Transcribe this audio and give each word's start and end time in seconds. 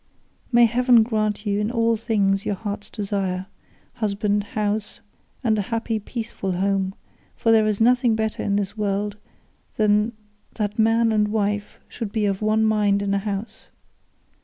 May 0.51 0.65
heaven 0.65 1.03
grant 1.03 1.45
you 1.45 1.59
in 1.59 1.69
all 1.69 1.95
things 1.95 2.43
your 2.43 2.55
heart's 2.55 2.89
desire—husband, 2.89 4.43
house, 4.43 5.01
and 5.43 5.59
a 5.59 5.69
happy, 5.69 5.99
peaceful 5.99 6.53
home; 6.53 6.95
for 7.35 7.51
there 7.51 7.67
is 7.67 7.79
nothing 7.79 8.15
better 8.15 8.41
in 8.41 8.55
this 8.55 8.75
world 8.75 9.17
than 9.75 10.13
that 10.55 10.79
man 10.79 11.11
and 11.11 11.27
wife 11.27 11.79
should 11.87 12.11
be 12.11 12.25
of 12.25 12.41
one 12.41 12.65
mind 12.65 13.03
in 13.03 13.13
a 13.13 13.19
house. 13.19 13.67